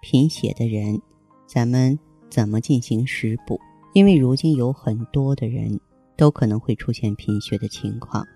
[0.00, 1.00] 贫血的人，
[1.46, 1.98] 咱们
[2.30, 3.60] 怎么进行食补？
[3.94, 5.80] 因为如今有很多的人
[6.16, 8.26] 都可能会出现贫血的情况，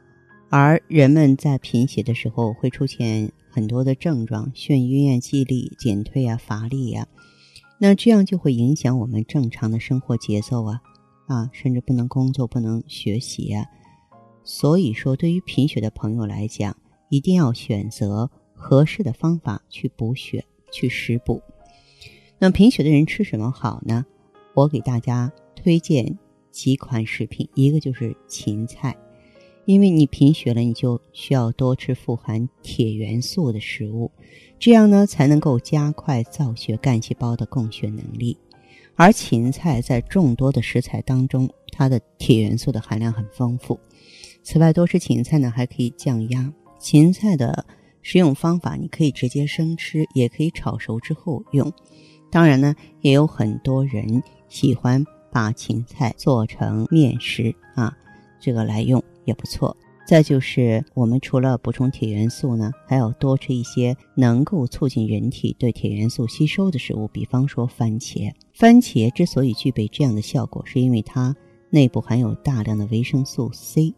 [0.48, 7.06] 而人们在贫血的时候会出现很多的症状：眩晕啊、记忆力减退啊、乏力呀。
[7.78, 10.80] 那这样就会影响我们正常的生活节奏啊
[11.26, 13.66] 啊，甚至不能工作、不能学习啊。
[14.44, 16.76] 所以说，对于贫血的朋友来讲，
[17.08, 21.40] 一定要选择合适的方法去补血、去食补。
[22.38, 24.04] 那贫血的人吃什么好呢？
[24.54, 26.18] 我给大家推荐
[26.50, 28.96] 几款食品，一个就是芹菜，
[29.64, 34.10] 因为你贫血了，你就需要多吃富含铁元素的食物，
[34.58, 38.36] 这样呢才能够加快造血干细胞的供血能力。
[38.94, 43.78] 而芹菜在众多的食材当中，它的铁元素的含量很丰富。
[44.42, 46.52] 此外，多吃芹菜呢还可以降压。
[46.78, 47.64] 芹菜的
[48.02, 51.72] 食用方法，你可以直接生吃，也可以炒熟之后用。
[52.30, 57.96] 当然呢，也有很多人喜欢把芹菜做成面食啊，
[58.40, 59.76] 这个来用也不错。
[60.04, 68.32] 再就是，我们除了补充铁元素呢，还要多吃一些能够促进人体对铁元素吸收的食物，比方说番茄。
[68.52, 71.34] 番茄之所以具备这样的效果，是因为它
[71.70, 73.94] 内部含有大量的维生素 C，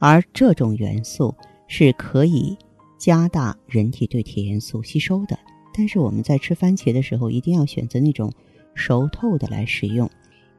[0.00, 1.34] 而这种元素
[1.68, 2.58] 是可以
[3.04, 5.38] 加大人体对铁元素吸收的。
[5.74, 8.32] 但是我们在吃番茄的时候，一定要选择那种
[8.74, 10.10] 熟透的来食用，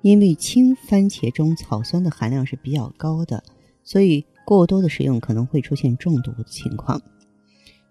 [0.04, 3.44] 因为青番茄中草酸的含量是比较高的，
[3.84, 7.02] 所以过多的食用可能会出现中毒的情况。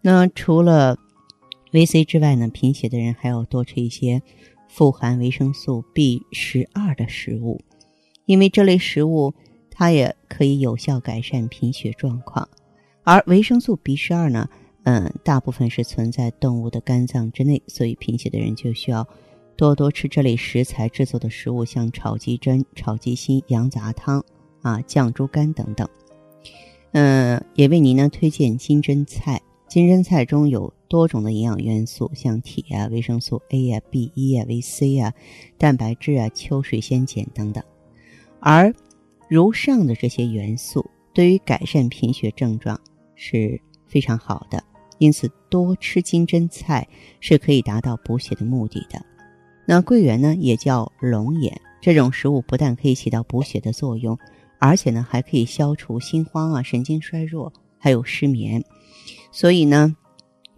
[0.00, 0.96] 那除了
[1.72, 4.22] 维 C 之外呢，贫血的人还要多吃一些
[4.68, 7.60] 富含维生素 B 十二的食物，
[8.24, 9.34] 因为这类食物
[9.68, 12.48] 它也可以有效改善贫血状况，
[13.04, 14.48] 而维生素 B 十二呢。
[14.86, 19.08] 嗯，大部分是存在动物的肝脏之内，所以贫血的人就需要
[19.56, 24.22] 多多吃这类食材制作的食物，像炒鸡胗、炒鸡心、羊杂汤
[24.60, 25.88] 啊、酱猪肝等等。
[26.92, 29.40] 嗯，也为您呢推荐金针菜。
[29.68, 35.14] 金针菜中有多种的营养元素，像铁啊、维生素 A 啊、B 一啊、维 C 啊、
[35.56, 37.64] 蛋白质啊、秋水仙碱等等。
[38.38, 38.74] 而
[39.30, 42.78] 如上的这些元素，对于改善贫血症状
[43.14, 44.62] 是非常好的。
[44.98, 46.86] 因此，多吃金针菜
[47.20, 49.04] 是可以达到补血的目的的。
[49.66, 54.16] 那桂圆呢，也叫龙眼，这种食物不但可以起到补血的作用，
[54.60, 58.64] 而且呢，还可以消除心慌啊、神经衰弱，还有失眠。
[59.32, 59.96] 所以呢，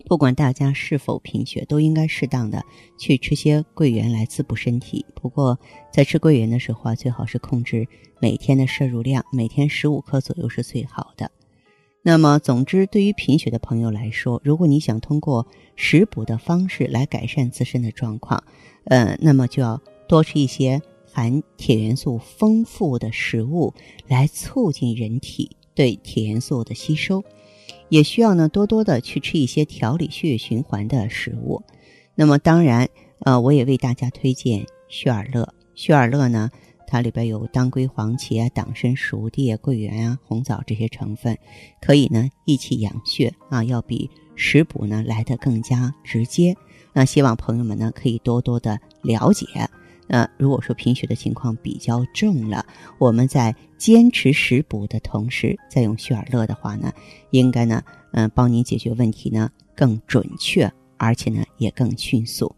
[0.04, 2.62] 不管大家是否贫血，都应该适当的
[2.98, 5.04] 去吃些桂圆来滋补身体。
[5.14, 5.58] 不过，
[5.90, 7.88] 在吃桂圆的时候啊，最好是控制
[8.20, 11.30] 每天的摄入量，每天十五克左右是最好的。
[12.08, 15.44] 那么，总之，对于贫血的朋友来说，如果你想通过
[15.74, 18.44] 食补的方式来改善自身的状况，
[18.84, 20.80] 呃，那么就要多吃一些
[21.12, 23.74] 含铁元素丰富的食物，
[24.06, 27.24] 来促进人体对铁元素的吸收。
[27.88, 31.60] 也需要呢，多多的去吃一些调理血液循环的食物。
[32.14, 32.88] 那么，当然，
[33.24, 35.52] 呃，我也为大家推荐血尔乐。
[35.74, 36.52] 血尔乐呢？
[36.86, 41.36] 它里边有当归、黄芪啊、党参、熟地、桂圆啊、红枣这些成分，
[41.80, 46.56] 可以呢益气养血啊，要比食补呢来得更加直接。
[46.92, 49.46] 那希望朋友们呢可以多多的了解。
[50.08, 52.64] 那如果说贫血的情况比较重了，
[52.98, 56.92] 我们在坚持食补的同时，再用血尔乐的话呢，
[57.32, 57.82] 应该呢
[58.12, 62.54] 嗯帮您解决问题呢更准确，而且呢也更迅速。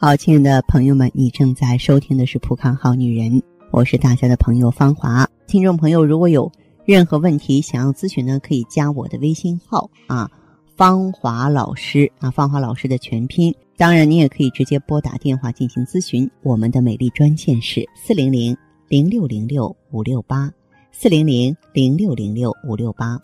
[0.00, 3.32] 好，亲爱的朋友们，你正在收听的是《普康好女人》，
[3.72, 5.28] 我是大家的朋友芳华。
[5.48, 6.52] 听众朋友，如果有
[6.84, 10.30] 任何问题想要咨询呢，可以加我的微信号啊，
[10.76, 13.52] 芳华老师啊，芳华老师的全拼。
[13.76, 18.56] 当然，你也可以直接拨打电话进行咨询，我们的美丽专线是四零零
[18.86, 20.48] 零六零六五六八，
[20.92, 23.20] 四零零零六零六五六八。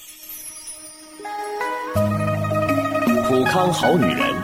[3.29, 4.44] 普康好女人。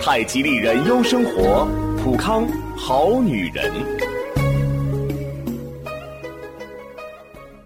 [0.00, 1.66] 太极丽人优生活，
[2.02, 2.46] 普康
[2.76, 3.72] 好女人。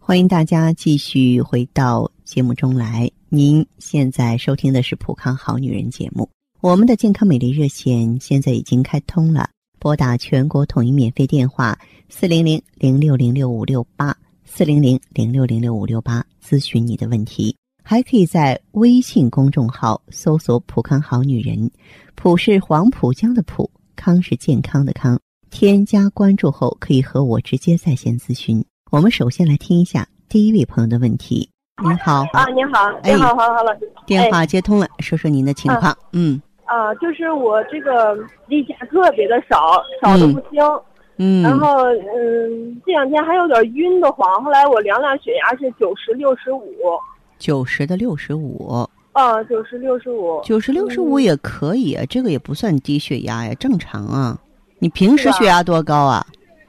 [0.00, 3.10] 欢迎大家继续回到节目中来。
[3.28, 6.28] 您现在收听的是《普康好女人》节目。
[6.60, 17.54] 我们的健康美丽热线现在已经开通了，拨打全国统一免费电话四零零零六零六五六八四零零零六零六五六八咨询你的问题。
[17.82, 21.70] 还可以在微信公众号搜索“普康好女人”，
[22.14, 25.18] 普是黄浦江的浦，康是健康的康。
[25.50, 28.64] 添加关注后，可以和我直接在线咨询。
[28.90, 31.48] 我们首先来听一下第一位朋友的问题。
[31.82, 33.76] 您好啊，您好，您好，好好了，
[34.06, 35.96] 电话接通了，说说您的情况。
[36.12, 38.14] 嗯啊，就是我这个
[38.46, 40.62] 例假特别的少，少的不行。
[41.16, 41.84] 嗯，然后
[42.16, 44.42] 嗯，这两天还有点晕的慌。
[44.42, 46.64] 后来我量量血压是九十六十五，
[47.42, 48.88] 九十的六十五。
[49.10, 54.38] 啊，九十六十五，九十六十五也可以啊，这个也不算低血压呀，正常啊。
[54.78, 56.24] 你平时血压多高啊？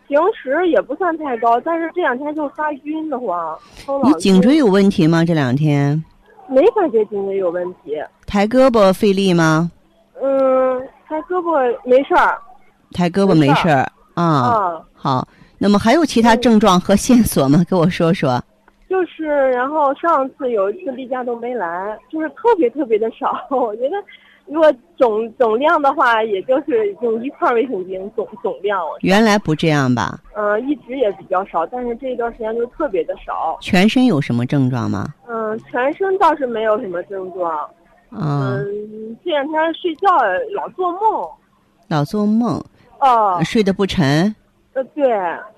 [0.08, 3.56] 平时也不算太高，但是这两天就发晕的慌。
[4.04, 5.24] 你颈椎有问题吗？
[5.24, 6.04] 这两天？
[6.50, 7.96] 没感觉颈椎有问题。
[8.26, 9.72] 抬胳膊费力吗？
[10.22, 11.54] 嗯，抬胳膊
[11.86, 12.36] 没事儿。
[12.94, 14.24] 抬胳膊没事儿啊。
[14.24, 14.82] 啊。
[14.94, 15.28] 好，
[15.60, 17.64] 那么还有其他症状和线索吗？
[17.70, 18.44] 给我说说。
[18.94, 23.44] 就是，然后上次有一次例假都没来，就是特别特别的少。
[23.50, 23.96] 我觉得。
[24.46, 28.78] 如果总总量的话，也就是用一块卫生巾总总量。
[29.00, 30.20] 原来不这样吧？
[30.36, 33.58] 嗯，一直也比较少，但是这一段时间就特别的少。
[33.62, 35.08] 全身有什么症状吗？
[35.30, 37.70] 嗯，全身倒是没有什么症状。
[38.12, 40.10] 嗯，这两天睡觉
[40.54, 41.26] 老做梦。
[41.88, 42.62] 老做梦。
[43.00, 43.40] 哦。
[43.46, 44.36] 睡得不沉。
[44.74, 45.10] 呃，对，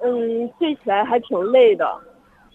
[0.03, 1.89] 嗯，睡起来还挺累的。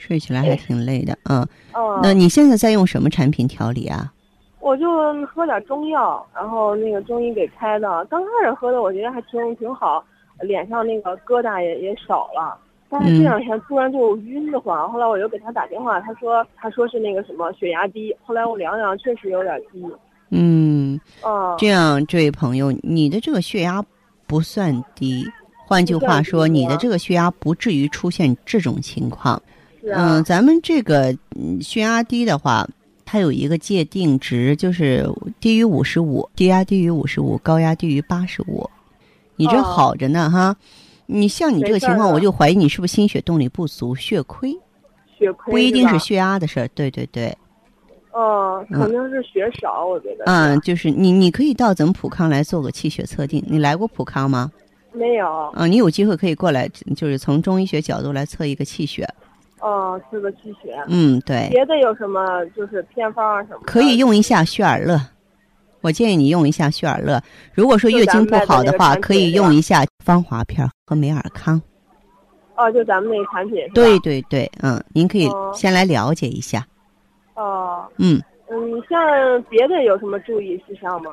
[0.01, 1.47] 睡起来还挺累的，嗯。
[1.75, 2.01] 哦。
[2.03, 4.13] 那你现在在用什么产品调理啊？
[4.59, 4.87] 我就
[5.27, 8.05] 喝点中药，然后那个中医给开的。
[8.07, 10.05] 刚开始喝的，我觉得还挺挺好，
[10.41, 12.59] 脸上那个疙瘩也也少了。
[12.89, 18.15] 但是这两天突然就晕得慌，后来我又给他打电话，他说他说是那个什么血压低。
[18.23, 19.85] 后来我量量，确实有点低。
[20.31, 23.83] 嗯，哦，这样，这位朋友，你的这个血压
[24.27, 25.25] 不算低，
[25.67, 29.41] 换句话说，你的这个血压不至于出现这种情况。
[29.85, 31.17] 嗯，咱们这个
[31.61, 32.69] 血压低的话。
[33.13, 35.05] 它有一个界定值，就是
[35.41, 38.71] 低于五十五，低压低于五十五，高压低于八十五。
[39.35, 40.55] 你这好着呢哈，
[41.07, 44.57] 你像你这个情况，我就怀疑你是不是心血动力不足，血亏。
[45.19, 47.37] 血亏不一定是血压的事儿，对对对。
[48.13, 50.27] 哦，肯定是血少，我觉得。
[50.27, 53.43] 嗯，就是你，你可以到咱们普康来做个气血测定。
[53.49, 54.53] 你来过普康吗？
[54.93, 55.51] 没有。
[55.53, 59.05] 啊，你有机会可以过来，就是从中医学角度来测一个气血。
[59.61, 60.83] 哦，是个气血。
[60.89, 61.49] 嗯，对。
[61.51, 63.61] 别的有什么就是偏方啊什么？
[63.65, 64.99] 可以用一下血尔乐，
[65.83, 67.21] 我建议你用一下血尔乐。
[67.55, 71.61] 如果说月经不好的话，可以用一下芳华片和美尔康。
[72.57, 73.59] 哦，就咱们那个产品。
[73.75, 76.67] 对对对，嗯，您可以先来了解一下。
[77.35, 77.87] 哦。
[77.99, 78.21] 嗯。
[78.53, 81.13] 嗯，像别的有什么注意事项吗？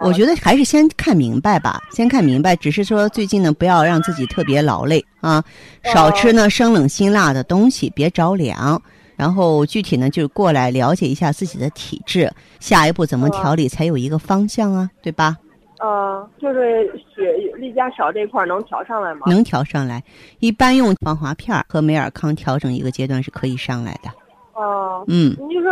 [0.00, 2.54] 我觉得还是先看明白吧，先看明白。
[2.54, 5.42] 只是说最近呢，不要让自己特别劳累啊，
[5.82, 8.80] 少吃呢生冷辛辣的东西，别着凉。
[9.16, 12.30] 然后具体呢，就是过来了解一下自己的体质，
[12.60, 15.36] 下一步怎么调理才有一个方向啊，对吧？
[15.80, 19.22] 呃，就是血例假少这块能调上来吗？
[19.26, 20.02] 能调上来，
[20.38, 24.10] 一般用防滑片和美尔康调整一个阶段是可以上来的。
[24.54, 25.70] 哦，嗯，你就说。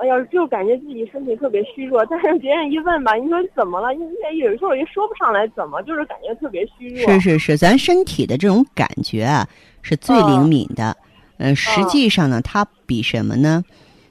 [0.00, 3.88] 哎呀，就感觉自己身体特别虚弱，但是别人一问吧，你说怎么了？
[3.92, 7.12] 你有时候也说不上来怎么，就是感觉特别虚弱。
[7.12, 9.46] 是是是，咱身体的这种感觉啊，
[9.82, 10.96] 是最灵敏的。
[11.38, 13.62] 嗯，实际上呢，它比什么呢？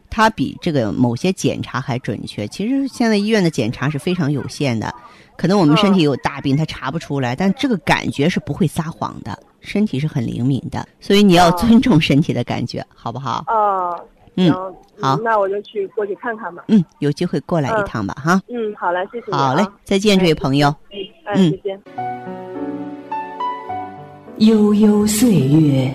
[0.10, 2.48] 它比这个某些检查还准确。
[2.48, 4.94] 其实现在医院的检查是非常有限的，
[5.38, 9.38] 可能我们身体有大病，它查不出来，但这个感觉是不会撒谎的。
[9.60, 13.44] 身体是很灵敏的，所以你要尊重身体的感觉，好不好？
[13.48, 14.00] 啊。
[14.38, 14.54] 嗯，
[15.02, 16.64] 好，那我就去过去看看吧。
[16.68, 18.40] 嗯，有机会过来一趟吧，哈。
[18.48, 19.32] 嗯，好嘞，谢谢。
[19.32, 20.74] 好嘞，再见，这位朋友。
[21.36, 21.82] 嗯，再见。
[24.38, 25.92] 悠悠岁月，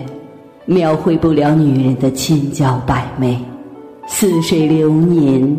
[0.65, 3.37] 描绘不了女人的千娇百媚；
[4.07, 5.57] 似水流年，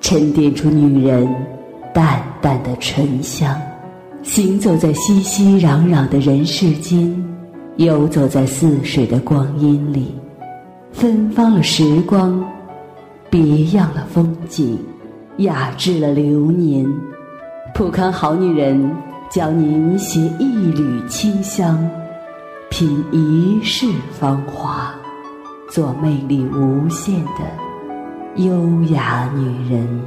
[0.00, 1.28] 沉淀出女人
[1.92, 3.60] 淡淡的醇香。
[4.22, 7.12] 行走在熙熙攘攘的人世间，
[7.78, 10.14] 游走在似水的光阴里。
[10.92, 12.44] 芬芳了时光，
[13.28, 14.78] 别样了风景，
[15.38, 16.86] 雅致了流年。
[17.74, 18.94] 普康好女人
[19.30, 21.90] 教您携一缕清香，
[22.70, 24.94] 品一世芳华，
[25.68, 27.40] 做魅力无限的
[28.36, 30.02] 优雅女人。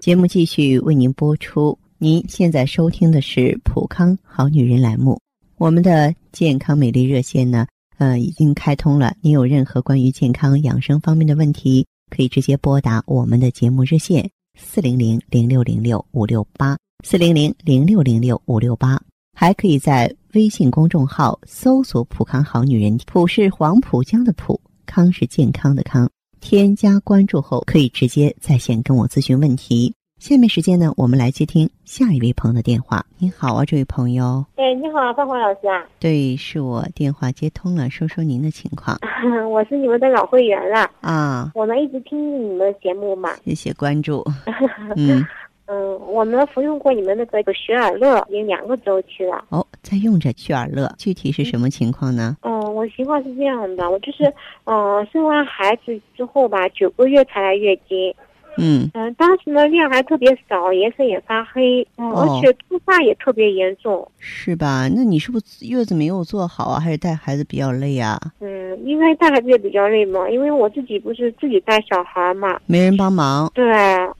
[0.00, 1.76] 节目继续为您播出。
[1.98, 5.20] 您现在收听的是《普康好女人》栏目，
[5.58, 7.66] 我们的健康美丽热线呢，
[7.98, 9.16] 呃，已经开通了。
[9.20, 11.84] 您有任何关于健康养生方面的问题，
[12.14, 19.02] 可以直接拨打我们的节目热线四零零零六零六五六八四零零零六零六五六八，
[19.36, 26.08] 还可以在微信公众号搜索“普康好女人”，普是黄浦江的浦，康是健康的康。
[26.40, 29.92] 添加关注后，可以直接在线跟我咨询问题。
[30.18, 33.06] 下面时间呢，我们来接听下一位朋友的电话。
[33.18, 34.44] 你好啊，这位朋友。
[34.56, 35.86] 哎，你好，芳华老师啊。
[36.00, 38.98] 对，是我电话接通了，说说您的情况。
[39.48, 43.30] 我是你们的老会员了啊，我们一直听你们的节目嘛。
[43.44, 44.24] 谢谢关注。
[44.96, 45.24] 嗯
[45.66, 49.44] 嗯，我们服用过你们那个雪尔乐，已经两个周期了。
[49.50, 52.36] 哦，在用着雪尔乐，具体是什么情况呢？
[52.42, 54.24] 嗯，我情况是这样的，我就是
[54.64, 58.12] 嗯，生完孩子之后吧，九个月才来月经。
[58.58, 58.90] 嗯。
[58.94, 64.88] 嗯，当时呢量还特别少，颜色也发黑，嗯，而且脱发也特别严重，是吧？
[64.94, 68.18] 那你是不是月子没有做好啊，还是带孩子比较累啊？
[68.40, 73.50] 嗯，因为带孩子也比较累嘛，因为我自己不是自己带小孩嘛，没人帮忙。
[73.54, 73.64] 对，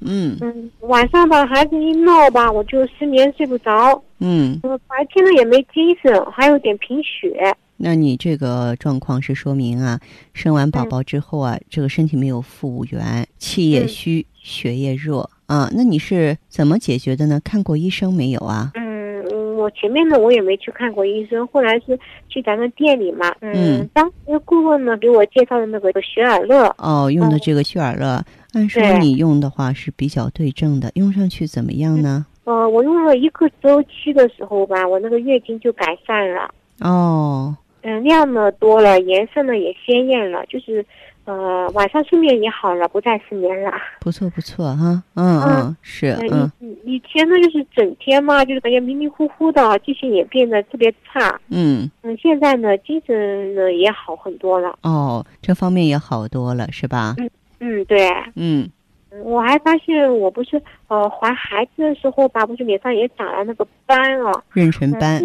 [0.00, 0.36] 嗯。
[0.40, 7.54] 嗯，晚上吧孩子一闹吧，我就失眠睡不着，嗯，白天呢也没精神，还有点贫血。
[7.80, 10.00] 那你这个状况是说明啊，
[10.34, 15.70] 生完宝宝之后啊，这个身体没有复原，气也虚，血也弱啊。
[15.72, 17.40] 那你是怎么解决的呢？
[17.44, 18.72] 看过医生没有啊？
[18.74, 21.96] 嗯，我前面呢我也没去看过医生，后来是
[22.28, 23.32] 去咱们店里嘛。
[23.40, 26.74] 嗯，当时顾问呢给我介绍的那个雪尔乐。
[26.78, 32.26] 哦，用的这个雪尔乐，按说你用的话是比较对症的，用上去怎么样呢？
[32.42, 36.50] 呃，我用了一个周期的时候吧，我那个月经就改善了。
[36.80, 37.56] 哦。
[37.82, 40.84] 嗯，量呢多了，颜色呢也鲜艳了，就是，
[41.24, 43.72] 呃，晚上睡眠也好了，不再失眠了。
[44.00, 46.50] 不错不错哈，嗯嗯是嗯。
[46.84, 51.40] 以前呢就是整天嘛，就是感觉迷迷糊糊的，记性也变得特别差。
[51.50, 54.76] 嗯嗯，现在呢精神呢也好很多了。
[54.82, 57.14] 哦，这方面也好多了是吧？
[57.18, 57.30] 嗯
[57.60, 58.10] 嗯对。
[58.34, 58.68] 嗯，
[59.22, 65.24] 我还发现我不是呃怀孩子的时候吧，不是脸上也长了那个斑啊，妊娠斑。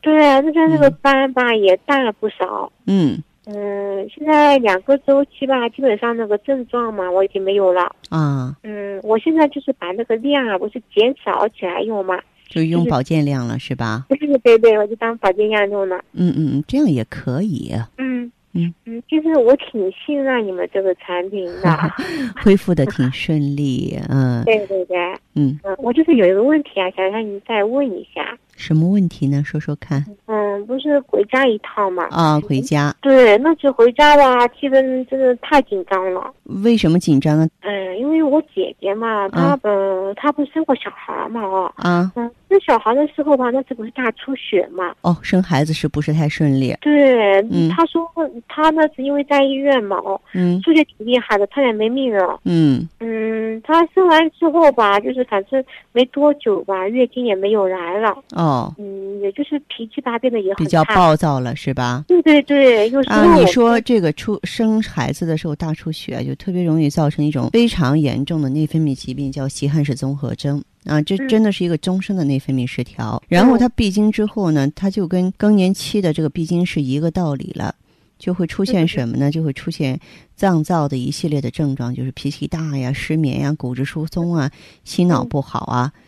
[0.00, 2.70] 对，那在那个斑吧也淡了不少。
[2.86, 7.90] 嗯嗯，现在两个周期吧，基本上那个症状嘛，我已经没有了。
[8.10, 8.54] 啊。
[8.62, 12.18] 嗯，我现在就是把那个量啊，不是减少起来用嘛。
[12.46, 14.04] 就用保健量了是吧？
[14.08, 15.96] 对对对对，我就当保健量用了。
[16.12, 17.72] 嗯嗯嗯，这样也可以。
[17.96, 21.76] 嗯嗯嗯，就是我挺信任你们这个产品的，
[22.42, 23.98] 恢复的挺顺利。
[24.10, 24.44] 嗯。
[24.44, 24.96] 对对对。
[25.34, 28.36] 嗯嗯，我就是有一个问题啊，想让你再问一下。
[28.58, 29.42] 什么问题呢？
[29.44, 30.04] 说说看。
[30.26, 32.06] 嗯，不是回家一趟嘛。
[32.10, 32.94] 啊，回家。
[33.00, 36.30] 对，那次回家吧，气氛真的太紧张了。
[36.64, 37.48] 为什么紧张呢？
[37.60, 41.72] 嗯，因为我姐姐嘛，她嗯，她不是生过小孩嘛，哦。
[41.76, 42.10] 啊。
[42.16, 44.92] 嗯，生小孩的时候吧，那次不是大出血嘛。
[45.02, 46.76] 哦，生孩子是不是太顺利？
[46.80, 48.02] 对，嗯，她说
[48.48, 52.40] 她那是因为在医院嘛，哦，嗯，出血挺厉害的，差点没命了。
[52.44, 55.62] 嗯嗯，她生完之后吧，就是反正
[55.92, 58.10] 没多久吧，月经也没有来了。
[58.34, 58.47] 哦。
[58.78, 62.04] 嗯，也就是脾气吧变得也很比较暴躁了，是吧？
[62.08, 73.22] 对对对，啊，你说这个出生孩子的时候大出血，就特别容易造成一种非常严重的内分泌疾病，叫稀罕氏综合征啊，这真的是一个终身的内分泌失调。
[73.28, 77.74] 然后他闭经之后呢，他就跟更年期的这个闭经是一个道理了，
[78.18, 79.30] 就会出现什么呢？
[79.30, 79.98] 就会出现
[80.34, 84.50] 脏燥的一系列的症状，就是脾气大呀、失眠呀、骨质疏松啊、
[84.84, 85.92] 心脑不好啊。
[85.94, 86.02] 嗯，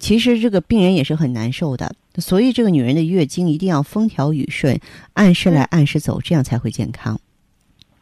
[0.00, 4.78] 其实这个病人也是很难受的，所以这个女人的月经一定要风调雨顺，
[5.12, 7.20] 按时来按时走，这样才会健康。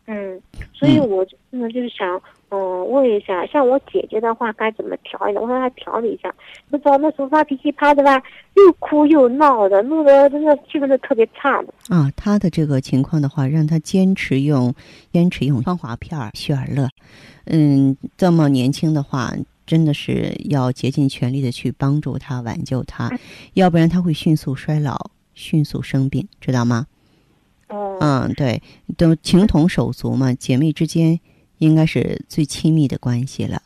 [0.07, 0.41] 嗯，
[0.75, 2.21] 所以我真的就是想，
[2.51, 5.37] 嗯，问一下，像我姐姐的话该怎么调理？
[5.37, 6.35] 我让她调理一下。
[6.71, 8.21] 不知道那时候发脾气，她的吧，
[8.57, 11.73] 又哭又闹的，弄得真的气氛都特别差的。
[11.89, 14.75] 啊，她的这个情况的话，让她坚持用，
[15.13, 16.89] 坚持用芳华片儿、雪尔乐。
[17.45, 19.33] 嗯，这么年轻的话。
[19.67, 23.11] 真的是要竭尽全力的去帮助他、挽救他，
[23.55, 26.87] 要不然他会迅速衰老、迅速生病，知道吗？
[27.69, 28.63] 哦，嗯，对，
[28.97, 31.19] 都情同手足嘛，姐妹之间
[31.59, 33.63] 应该是最亲密的关系了。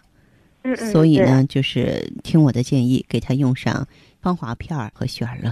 [0.63, 0.93] 嗯嗯。
[0.93, 3.89] 所以呢，就是听我的建议，给他用上
[4.21, 5.51] 芳华片儿和雪儿乐。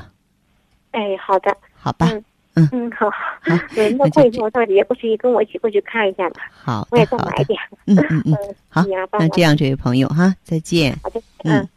[0.92, 1.56] 哎，好的。
[1.74, 2.08] 好吧。
[2.12, 2.24] 嗯
[2.54, 7.58] 嗯，好，好， 对，那过一会儿我到底也不去跟我一起过去看一下吧，好我也多买点。
[7.86, 8.84] 嗯嗯嗯，嗯，好
[9.18, 10.96] 那这样，这位朋友哈，再见。
[11.02, 11.68] 好的，嗯嗯。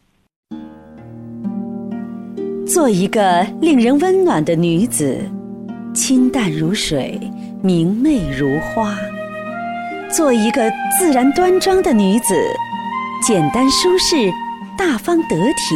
[2.66, 5.18] 做一个令人温暖的女子，
[5.94, 7.18] 清淡如水，
[7.62, 8.94] 明媚如花；
[10.14, 12.34] 做一个自然端庄的女子，
[13.26, 14.30] 简单舒适，
[14.76, 15.74] 大方得体；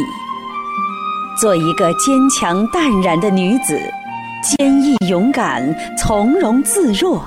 [1.41, 3.79] 做一个坚强淡然的女子，
[4.43, 7.17] 坚毅勇敢，从容自若；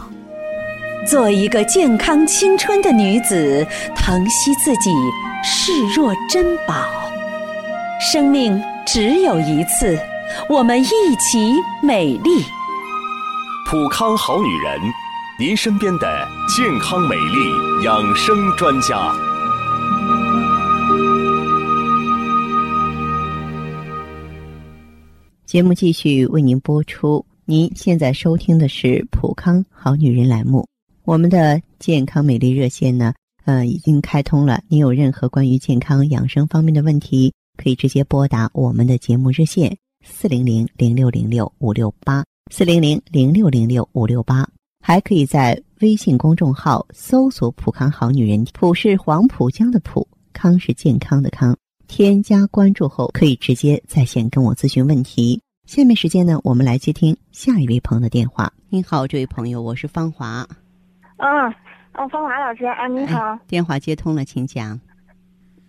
[1.09, 4.91] 做一个健康青春的女子，疼惜自己，
[5.43, 6.75] 视若珍宝。
[8.13, 9.99] 生命只有一次，
[10.47, 12.45] 我们一起美丽。
[13.71, 14.81] 普康好女人，
[15.41, 19.11] 您身边的健康美丽养生专家。
[25.57, 27.25] 节目继续为您播出。
[27.47, 30.69] 您现在收听的是《普康好女人》栏目。
[31.05, 33.15] 我们的健康美丽热线呢，
[33.47, 34.61] 呃，已经开通了。
[34.69, 42.23] 您有任何关于健康养生方面的问题，可以直接拨打我们的节目热线四零零零六零六五六八
[42.53, 44.47] 四零零零六零六五六八，
[44.85, 51.57] 还可以在微信公众号搜索“普康好女人”，普是黄浦江的浦，康是健康的康。
[51.89, 55.41] 添加关注后，可以直接在线跟我咨询问题。
[55.67, 58.53] 下面时间呢，我们来接听下一位朋友的电话。
[58.69, 60.47] 您好，这位朋友，我是芳华。
[61.17, 61.53] 嗯，
[61.95, 63.33] 嗯，芳华老师啊，你好。
[63.33, 64.81] 哎电话接通了，请讲。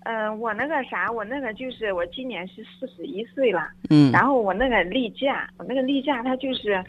[0.03, 6.81] 嗯、我那个啥，我那个就是我今年是四十一岁了，嗯然后我那个例假，我那个例假它就是，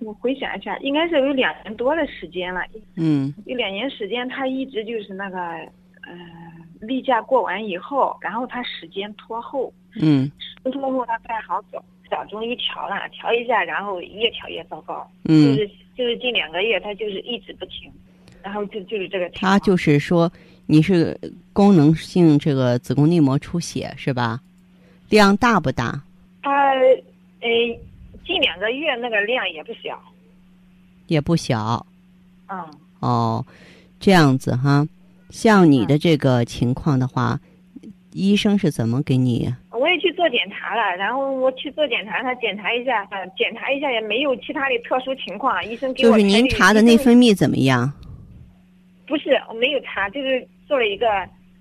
[0.00, 2.62] 我回想一下，应该是有两年多的时间了，
[2.96, 6.16] 嗯有两年时间，它一直就是那个，呃，
[6.80, 9.70] 例假过完以后，然后他时间拖后，
[10.00, 10.32] 嗯
[10.72, 14.94] 拖后他不太好走，早中医调了，调一下，然后越调越糟糕，
[15.24, 17.90] 就嗯，是就是近两个月它就是一直不停，
[18.42, 19.28] 然后就就是这个。
[19.30, 20.30] 他就是说
[20.66, 21.18] 你是
[21.52, 24.40] 功能性这个子宫内膜出血是吧？
[25.08, 26.02] 量大不大？
[26.42, 26.72] 他
[27.40, 27.48] 呃，
[28.26, 30.00] 近两个月那个量也不小，
[31.06, 31.86] 也不小
[32.48, 32.64] 嗯，
[33.00, 33.44] 哦。
[33.98, 34.86] 这样子哈，
[35.30, 37.40] 像你的这个情况的话，
[38.16, 39.52] 医生是怎么给你？
[39.70, 47.92] 我也去做检查了，然后我去做检查，他检查一下，呃，检查一下也没有其他的特殊情况，医生给我就是您查的内分泌怎么样？
[49.06, 51.06] 不是我没有查，就是做了一个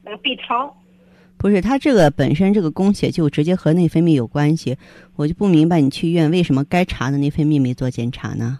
[0.02, 0.74] 那个 B 超，
[1.38, 4.78] 不是，他这个本身这个宫血就直接和内分泌有关系，
[5.18, 8.60] 我就不明白你去医院为什么该查的内分泌没做检查呢？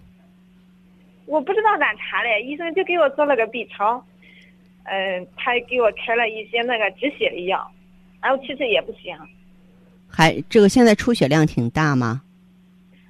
[1.26, 4.04] 我不知道咋查的，医生就给我做了个 B 超，
[4.84, 7.68] 嗯、他给我开了一些那个止血的药，
[8.26, 9.16] 然后其实也不行，
[10.08, 12.24] 还这个现在出血量挺大吗？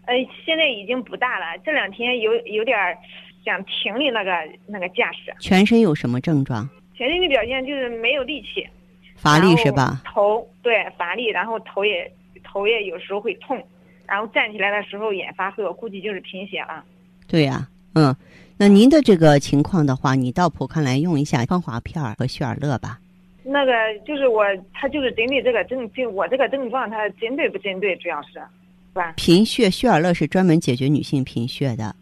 [0.03, 0.13] 呃，
[0.45, 2.97] 现在已经不大了，这两天有有点儿
[3.45, 4.31] 想停的那个
[4.67, 5.33] 那个架势。
[5.39, 6.69] 全身有什么症状？
[6.95, 8.67] 全身的表现就是没有力气，
[9.15, 10.01] 乏力是吧？
[10.03, 12.11] 头对乏力，然后头也
[12.43, 13.65] 头也有时候会痛，
[14.05, 16.83] 然后站起来的时候眼发黑，我估计就是贫血了。
[17.25, 18.13] 对呀、嗯，
[18.57, 22.99] 那您的这个情况的话，你到普康来用一下芳华片儿和血尔乐吧。
[23.47, 23.71] 那个
[24.07, 28.39] 就是我，他就是针对这个症，就我这个症状，他针对不针对，主要是，是
[28.93, 29.13] 吧？
[29.15, 31.95] 贫血，血尔乐是专门解决女性贫血的。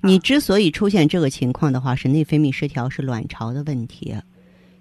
[0.00, 4.14] 你之所以出现这个情况的话，是内分泌失调，是卵巢的问题，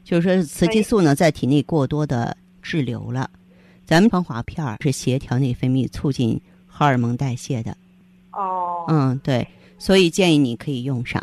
[0.04, 3.30] 就是说雌激素呢在体内过多的滞留了。
[3.86, 7.76] 咱们防滑片儿是协调内分泌、促进荷尔蒙代谢的。
[8.32, 9.46] 哦，嗯，对，
[9.78, 11.22] 所以建议你可以用上。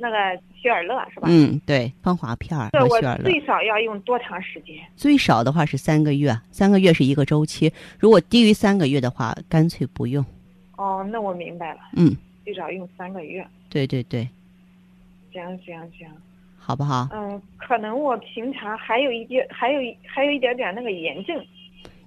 [0.00, 0.16] 那个
[0.54, 1.28] 雪尔乐是吧？
[1.30, 3.24] 嗯，对，芳华片儿这我和血尔乐。
[3.24, 4.76] 最少要用多长时间？
[4.96, 7.72] 最少的话是三个月，三个月是一个周期。
[7.98, 10.24] 如果低于三个月的话，干脆不用。
[10.76, 13.46] 哦，那我明白了，嗯，最少用三个月。
[13.68, 14.26] 对对对，
[15.32, 16.08] 行行行，
[16.56, 17.08] 好不好？
[17.12, 21.44] 嗯，可能我平常还有一点，还有一还有一点点那个炎症。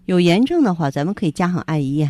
[0.06, 2.10] 有炎症的话，咱们可以加上艾依。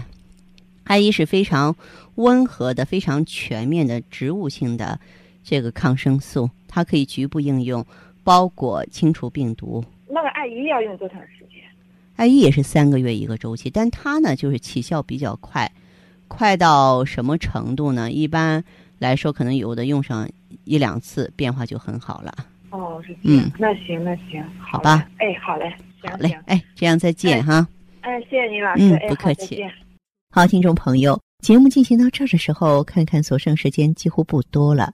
[0.86, 1.76] 艾依是非常
[2.15, 5.00] 温和的、非常全面的植物性的
[5.43, 7.86] 这个抗生素，它可以局部应用，
[8.23, 9.84] 包裹清除病毒。
[10.08, 11.62] 那个艾依要用多长时间？
[12.15, 15.71] 艾依也是三个月一个周期，但它呢就是起效比较快，
[16.27, 18.12] 快到什么程度呢？
[18.12, 18.63] 一般
[18.99, 20.29] 来说，可能有的用上
[20.63, 22.34] 一两次，变化就很好了。
[22.69, 23.43] 哦，是这样。
[23.45, 25.27] 嗯那行，那行，好吧嘞。
[25.27, 27.67] 哎，好嘞，行好嘞行，，哎，这样再见哎哈。
[28.01, 29.63] 哎，谢谢您老师，嗯哎，不客气
[30.32, 34.93] 好好，听众朋友，节目进行到这儿的时候，看看所剩时间几乎不多了。